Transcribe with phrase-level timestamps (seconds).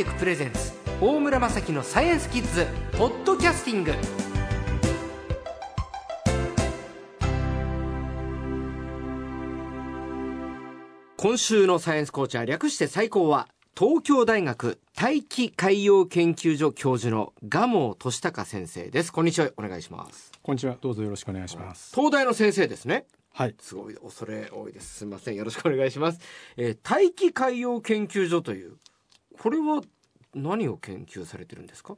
[0.00, 2.66] テクプレゼンツ大村雅樹のサイエンスキッズ
[2.96, 3.92] ポッドキャスティング。
[11.18, 13.46] 今週のサイエンスコーチャー略して最高は
[13.78, 19.12] 東京大学大気海洋研究所教授の蒲生俊孝先生です。
[19.12, 20.32] こんにちはお願いします。
[20.40, 21.94] こんにちはどうぞよろしくお願いします。
[21.94, 23.04] 東大の先生ですね。
[23.34, 23.54] はい。
[23.60, 25.00] すごい恐れ多いです。
[25.00, 25.34] すみません。
[25.34, 26.20] よろしくお願いします、
[26.56, 28.78] えー、大気海洋研究所という
[29.40, 29.80] これは
[30.34, 31.96] 何を研究されてるんですか？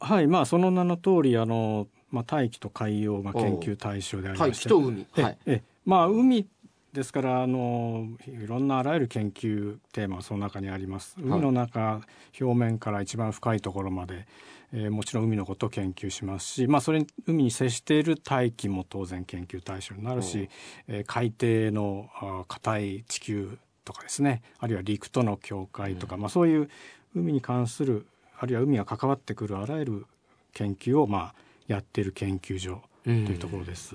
[0.00, 4.68] はいまあその名の通りあのまあ大気と海洋が研究対象でありまして。
[4.68, 5.06] 大海。
[5.12, 5.38] はい。
[5.46, 5.62] ええ。
[5.86, 6.46] まあ海
[6.92, 11.16] ですからあのいろんなあらゆる研究テーマがその中にあります。
[11.18, 12.02] 海の中、
[12.38, 14.26] 表面から一番深いところまで、
[14.74, 20.50] えーもちろん海のことを研究しますし、まあ、それに海に接している大気も当然研究対象になるし、
[20.86, 26.70] えー海底のあ硬い地球とかですねあるいは陸との境界とか、まあ、そういう
[27.14, 28.06] 海に関する
[28.38, 30.06] あるいは海が関わってくるあらゆる
[30.52, 31.34] 研究をまあ
[31.66, 33.94] やっている研究所というところです。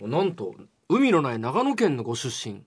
[0.00, 0.54] なんと
[0.88, 2.62] 海のない長野県のご出身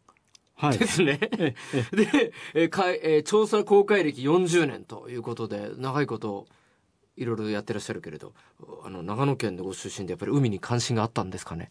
[0.55, 1.19] はいですね。
[1.37, 6.47] ええ で、えーかいえー調査公開歴40年ということで長いこと
[7.15, 8.33] いろいろやってらっしゃるけれど
[8.83, 11.69] あの長野県のご出身でやっぱり海に関心があったんですかね。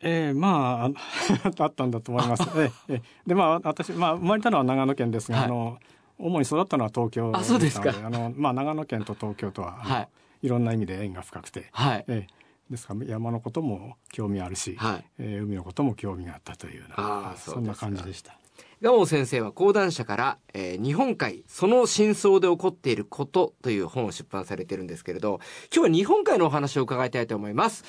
[0.00, 0.90] ええまああ
[1.64, 2.42] あったんだと思います。
[2.56, 5.78] ええええでまあ私まあ生まれたのは長野県ですが、はいあの
[6.18, 10.08] 主に育ったのは東京あそうですかしたのあのまあ長野県と東京とは、はい
[10.42, 12.04] いろんな意味で縁が深くて、はい。
[12.08, 15.04] ええですから山のことも興味あるし、はい。
[15.18, 18.38] ええ海のことも興味があったというようなああそんな感じでした。
[18.80, 25.40] 蒲生先生は講談社から、えー日本海その真相で起こっていることという本を出版されてるんですけれど
[25.74, 27.84] 今日は日本海のお話を伺いたいと思います。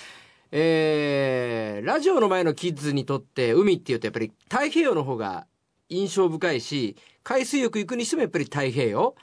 [0.52, 5.46] えーラジオの前のキッズにとって海っていうとやっぱり太平洋の方が
[5.90, 9.16] 印象深いし海水浴行くにしてもやっぱり太平洋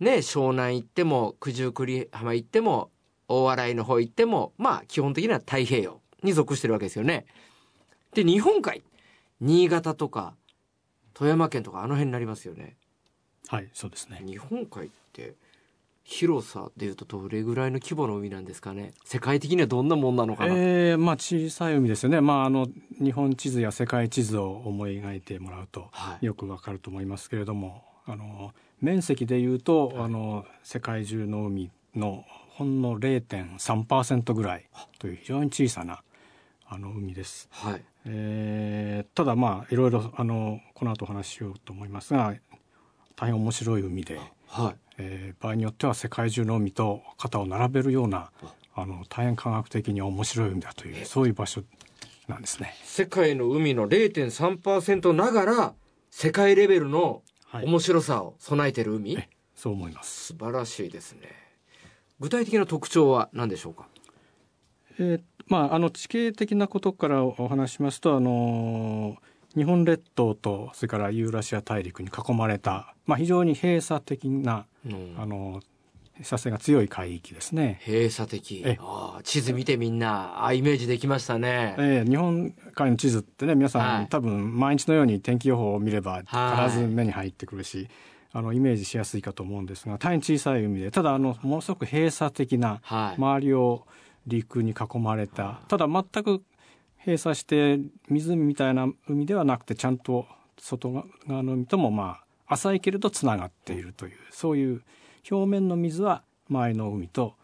[0.00, 2.90] ね湘南行っても九十九里浜行っても
[3.28, 7.26] 大洗の方行ってもまあ基本的には太平洋に属してるわけですよね。
[8.14, 8.82] で日本海
[9.40, 10.34] 新潟とか
[11.12, 12.76] 富山県とかあの辺になりますよね
[13.48, 14.22] はいそうですね。
[14.24, 15.34] 日本海って
[16.08, 18.94] 広さでいうとどれぐらいの規模の海なんですかね？
[19.04, 22.20] 世界的にはどんなもんなのかな、ええまあ小さい海ですよね。
[22.20, 22.68] まああの
[23.02, 25.88] 日本地図や世界地図を思い描いてもらうと。
[25.90, 34.66] はい、よくわかると思いますけれどもあの面積でいうと、はいあの世界中の海のほんの0.3%ぐらい
[35.00, 36.02] という非常に小さな
[36.68, 37.48] あの海です。
[37.50, 42.32] はいえーただまあいろいろあのこの後お話ししようと思いますが
[43.16, 44.76] 大変面白い海で、はい。
[44.98, 48.30] えー場合によっては世界中の海と肩を並べるような
[48.74, 48.84] あ。
[48.86, 51.62] の大変科学的に面白い海だというそういう場所
[52.28, 52.74] なんですね。
[52.84, 55.74] 世界の海の0.3%ながら
[56.10, 60.32] 世界レベルのはい、面白さを備えてる海、えそう思います。
[60.32, 61.28] 素晴らしいですね。
[62.18, 63.86] 具体的な特徴は何でしょうか？
[64.98, 69.16] えーまあ、あの地形的なことからお話ししますと、あの
[69.56, 75.16] 日本列島とそれからユーラシア大陸に囲まれた、まあ、非常に閉鎖的な、うん。
[75.18, 75.60] あの
[76.18, 77.80] 閉鎖性が強い海域ですね。
[77.86, 78.62] 閉鎖的。
[78.64, 84.08] えああ地図見てみんなあイメージできましたね、えー日本海の地図ってね皆さん、はい。
[84.08, 86.70] 多分毎日のように天気予報を見ればはい。
[86.70, 87.88] 必ず目に入ってくるし、
[88.32, 93.86] あのイメージしやすいかと思うんですが大変小さい海でただあのものすごく閉鎖的なはい、周りを
[94.26, 95.60] 陸に囲まれた。
[95.68, 96.42] ただ全く
[97.06, 97.78] 閉鎖して
[98.08, 100.26] 湖みたいな海ではなくてちゃんと
[100.58, 102.18] 外側の海ともま
[102.48, 104.82] あ浅いけれどつながっているというそういう
[105.30, 107.34] 表面の水は周りの海と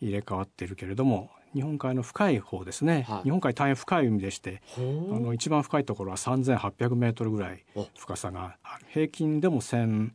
[0.00, 3.22] 入れ替わっているけれども日本海の深い方ですね、はい。
[3.24, 7.88] 日本海大変深い海でしてあの一番深いところは3800メートルぐらいお。
[7.98, 8.86] 深さがある。
[8.88, 10.12] 平均でも1670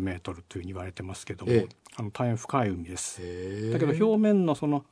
[0.00, 1.74] メートルというふうに言われてますけども、ええ。
[1.96, 3.70] あの大変深い海です。
[3.72, 4.84] だけど表面のその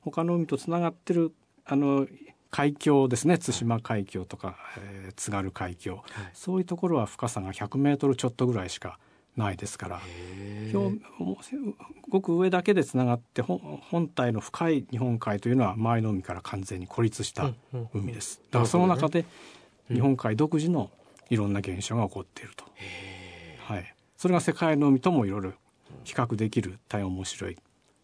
[0.00, 1.34] 他の海とつながってる
[1.66, 2.06] あの
[2.50, 3.38] 海峡ですね。
[3.38, 6.02] 対馬海峡とか、えー津軽海峡、
[6.32, 8.98] そういうところは深さが100メートルちょっとぐらいしか
[9.36, 10.00] ないですから。
[10.72, 10.98] 表
[12.08, 13.58] ごく上だけでつながって本
[13.90, 18.40] 本体の深い日本海というのは周りの海から完全に孤立したうんうん海です。
[18.50, 19.24] だからその中で
[19.90, 19.96] うん。
[19.96, 20.90] 日本海独自の
[21.30, 22.64] いろんな現象が起こっていると。
[23.64, 25.52] はい、それが世界の海ともいろいろ
[26.04, 27.56] 比較できる大変面白い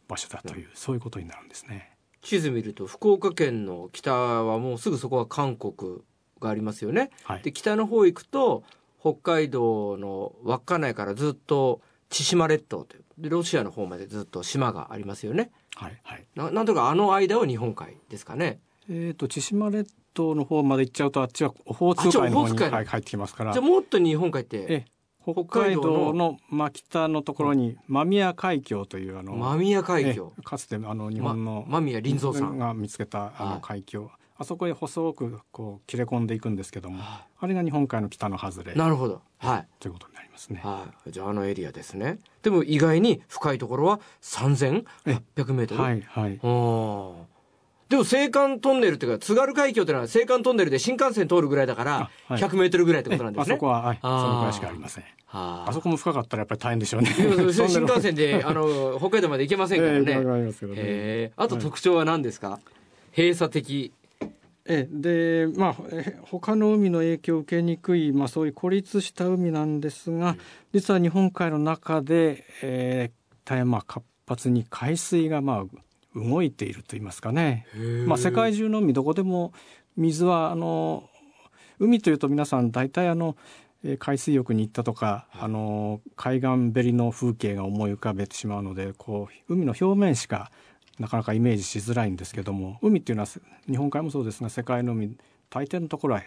[0.08, 1.91] 場所だという、そういうことになるんですね。
[2.22, 5.98] 地図見ると福岡県の北はもうすぐそこは韓国
[6.40, 7.10] がありますよね。
[7.24, 8.64] はいで北の方行くと
[9.00, 15.50] 北海道の稚内からずっと千島列島というでロシアの方までずっと島がありますよね。
[15.74, 16.24] はいはい。
[16.34, 18.60] ななんとかあの間を日本海ですかね。
[18.88, 24.84] えっ、と千島列島の方まで行っちゃうとあっちはオホーツク海の方に、入ってきますからじゃあもっと日本海ってえ
[25.24, 30.32] 北海道の真北のところに間宮海峡というあの間宮海峡。
[30.44, 38.74] かつてあの日本の間宮林蔵さんが見つけたあの海峡、あそこへ細くこう切れ込んでいくんですけども、あれが日本海の北の外れ。
[38.74, 39.22] なるほど。
[39.38, 39.68] はい。
[39.78, 42.18] ということになりますね、はい、じゃああのエリアですね。
[42.42, 44.84] でも意外に深いところは3800
[45.54, 45.82] メートル。
[45.82, 46.40] はいはい
[47.92, 53.52] でも青函トンネルっていうか津軽海峡っていうのは青函トンネルで新幹線通るぐらいだから100メートルぐらいってことなんですね。
[53.52, 55.04] あそこは、はい、そのぐらいしかありません。
[55.30, 57.10] あそこも深かったらやっぱり大変でしょうね。
[57.52, 60.04] 新幹線であの北海道まで行けませんからね、
[60.76, 62.60] えー、あと特徴は何ですか、は
[63.14, 63.92] い、閉鎖的。
[64.64, 65.76] えでまあ
[66.22, 70.38] 他の海の影響を受けにくい、まあ、そういう孤立した海なんですが、うん、
[70.72, 75.64] 実は日本海の中で、えー、大変まあ活発に海水がまあ
[76.14, 77.66] 動いていると言いますかね、
[78.06, 79.52] まあ、世界中の海どこでも
[79.96, 81.08] 水はあの
[81.78, 83.36] 海というと皆さん大体あの
[83.98, 90.52] 海水浴に行ったとか、あの海岸べりの風景が思い浮かべてしまうのでこう海の表面しか
[91.00, 93.28] なかなかイメージしづらいんですけども海っていうのは
[93.66, 95.16] 日本海もそうですが世界の海
[95.50, 96.22] 大抵のところは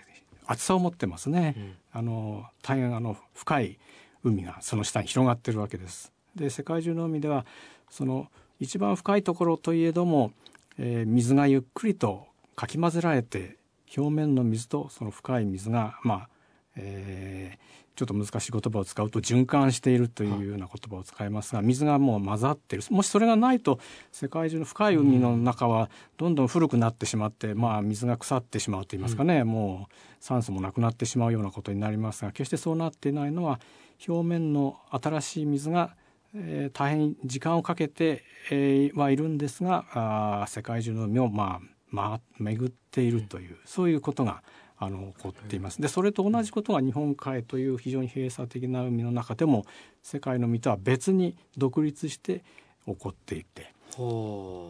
[0.46, 3.80] 厚さを持ってますね、うん、あの大変あの深い
[4.24, 6.12] 海がその下に広がってるわけです。
[6.36, 7.46] で世界中の海では
[7.90, 8.28] その
[8.60, 10.32] 一番深いところといえども、
[10.78, 12.26] えー、水がゆっくりと
[12.56, 13.58] かき混ぜられて
[13.96, 16.30] 表面の水とその深い水がまあ、
[16.76, 22.86] えー、ちょっと難しい言葉を使うと循環しているというような言葉を使いますが水がもう混ざっている。
[22.92, 23.80] もしそれがないと
[24.12, 33.60] 世界中の深い海の中はどんどん古くなってしまって、まあ、水が腐ってしまうといいますかね、うん、もう酸素もなくなってしまうようなことになりますが決してそうなっていないのは
[34.08, 35.96] 表面の新しい水が
[36.36, 44.44] えー、大変時間をかけて、えー、はいるんですがあ世界中の海を、まあまあ、巡っているという、そういうことが
[44.78, 45.82] あの起こっています。
[45.82, 49.66] でそれと同じことが日本海という非常に閉鎖的な海の中でも
[50.04, 52.44] 世界の海とは別に独立して
[52.86, 53.74] 起こっていて。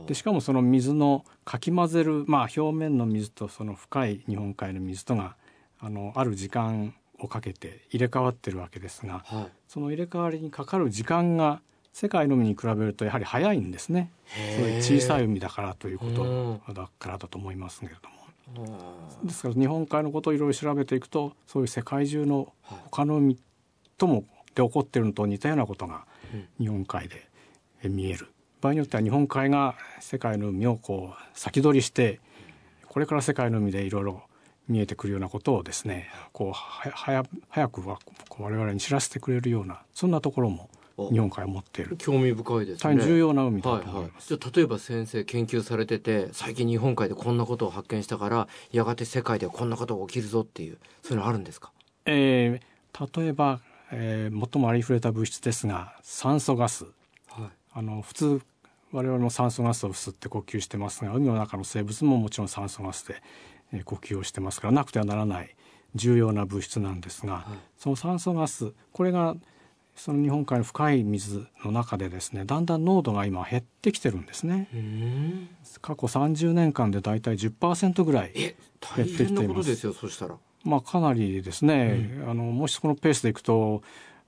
[0.08, 5.36] でしかもその水のかき混ぜる、まあ、表面の水とその深い日本海の水とが
[5.80, 6.94] あのある時間
[7.26, 11.62] をかけて入れ替わってるわけですが、はい、その入れ替わりにかかる時間が
[11.94, 14.12] 世界の海に比べるとやはり早いんですね。
[14.58, 16.08] そういう小さい海だからというこ
[16.66, 18.16] とだからだと思いますけれども。
[19.24, 22.54] ですから日本海のことをいろいろ調べていくとそういう世界中の
[22.92, 23.38] 他の海
[23.98, 26.06] ともで起こっているのと似たようなことが
[26.60, 27.28] 日本海で
[27.84, 28.28] 見える。
[28.62, 32.20] 場合によっては日本海が世界の海をこう先取りして
[32.88, 34.24] これから世界の海でいろいろ
[34.68, 38.00] 見えてくるようなことをですねこう早早くは
[38.38, 41.98] 我々に知らせてくれるようなそんなところも日本海を持っている。
[41.98, 51.72] 興味深いです、ね、大変重要な海だと思います、はいはい、じゃあ例えば先生研究されてて最近日本海でこんなことを発見したからやがて世界ではこんなことが起きるぞっていうそういうのあるんですか、
[52.06, 53.60] えー、例えば、
[53.92, 56.94] えー、最もありふれた物質ですが酸素ガス、はい、
[57.74, 58.42] あの普通
[58.94, 63.22] 我々も酸素ガスを吸って呼吸してますが海の中の生物ももちろん酸素ガスで
[63.84, 65.56] 呼吸をしてますからなくてはならない
[65.96, 67.44] 重要な物質なんですが、はい、
[67.78, 69.36] その酸素ガスこれが
[69.96, 74.68] その日本海の深い水の中でですねだんだん濃度が今減ってきてるんですね。
[75.82, 78.56] 過去30年間でだいたい10%ぐらい減
[79.06, 79.94] ってきています。
[79.94, 80.36] そしたら。
[80.64, 83.84] まあかなりですね、うん、あのもしこのペースでいくと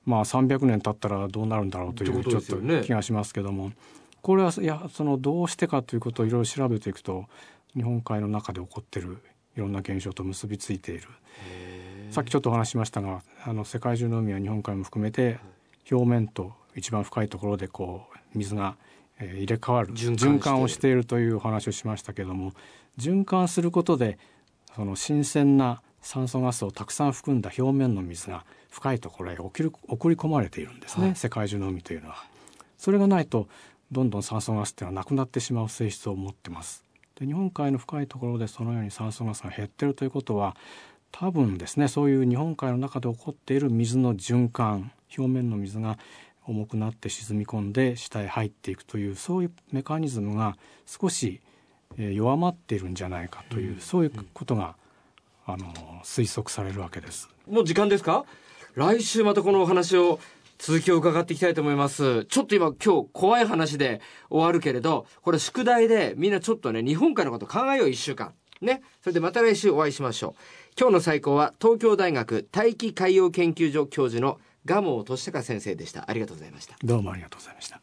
[0.06, 3.74] まあ300年経ったらどうなるんだろうというちょっと気がしますけども、
[4.22, 7.25] これはいやそのどうしてかということをいろいろ調べていくと
[7.77, 9.19] 日本海の中で起こってる
[9.55, 11.07] いろんな現象と結びついている。
[12.12, 15.39] さっきちょっとお話しましたがあの世界中の海は日本海も含めて
[15.91, 18.77] 表面と一番深いところでこう水が、
[19.19, 22.53] えー、入れ替わる循環をしているというお話をしましたけども
[22.98, 24.17] 循環することで
[24.75, 32.25] その新鮮な酸素ガスをたくさん含んだ表面の水が深いところへ送り送り込まれているんですね、はい、世界中の海というのは。
[32.77, 33.48] それがないと
[33.91, 36.87] どんどん酸素ガスっていうのはなくなってしまう性質を持ってます。
[37.19, 40.55] で日本海の深いところでそのように酸素ガスが減ってるということは
[41.12, 45.97] 多分ですねそういう日本海の中で起こっている水の循環表面の水が
[46.45, 51.41] 重くなって沈み込んで下へ入っていくというそういうメカニズムが少し
[51.97, 54.75] 弱まっているんじゃないかという、うん、そういうことが、
[55.45, 55.65] あの
[56.03, 57.29] 推測されるわけです。
[57.50, 58.25] もう時間ですか？
[58.75, 60.19] 来週またこのお話を
[60.58, 62.26] 続きを伺っていきたいと思います。
[62.26, 68.34] ちょっと今今日怖い話で終わるけれど、これ宿題でみんなちょっとね、日本海のこと考えよう一週間。
[68.62, 68.82] ね。
[69.02, 70.34] それでまた来週お会いしましょう。
[70.80, 76.10] 今日の最高は東京大学大気海洋研究所教授の蒲生俊孝先生でした。
[76.10, 76.76] ありがとうございました。
[76.84, 77.80] どうもありがとうございました。